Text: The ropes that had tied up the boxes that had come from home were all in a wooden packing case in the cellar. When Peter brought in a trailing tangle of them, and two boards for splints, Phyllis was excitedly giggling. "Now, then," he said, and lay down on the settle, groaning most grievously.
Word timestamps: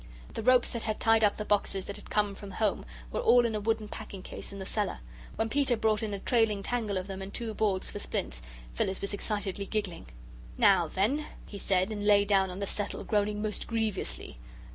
The 0.33 0.41
ropes 0.41 0.71
that 0.71 0.81
had 0.81 0.99
tied 0.99 1.23
up 1.23 1.37
the 1.37 1.45
boxes 1.45 1.85
that 1.85 1.95
had 1.95 2.09
come 2.09 2.33
from 2.33 2.49
home 2.49 2.85
were 3.11 3.19
all 3.19 3.45
in 3.45 3.53
a 3.53 3.59
wooden 3.59 3.87
packing 3.87 4.23
case 4.23 4.51
in 4.51 4.57
the 4.57 4.65
cellar. 4.65 4.97
When 5.35 5.47
Peter 5.47 5.77
brought 5.77 6.01
in 6.01 6.11
a 6.11 6.17
trailing 6.17 6.63
tangle 6.63 6.97
of 6.97 7.05
them, 7.05 7.21
and 7.21 7.31
two 7.31 7.53
boards 7.53 7.91
for 7.91 7.99
splints, 7.99 8.41
Phyllis 8.73 8.99
was 8.99 9.13
excitedly 9.13 9.67
giggling. 9.67 10.07
"Now, 10.57 10.87
then," 10.87 11.27
he 11.45 11.59
said, 11.59 11.91
and 11.91 12.07
lay 12.07 12.25
down 12.25 12.49
on 12.49 12.57
the 12.57 12.65
settle, 12.65 13.03
groaning 13.03 13.43
most 13.43 13.67
grievously. 13.67 14.39